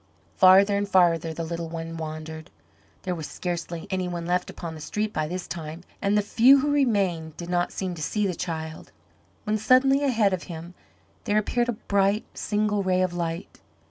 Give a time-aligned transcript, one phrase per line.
[0.35, 2.49] Farther and farther the little one wandered.
[3.03, 6.61] There was scarcely any one left upon the street by this time, and the few
[6.61, 8.91] who remained did not seem to see the child,
[9.43, 10.73] when suddenly ahead of him
[11.25, 13.59] there appeared a bright, single ray of light.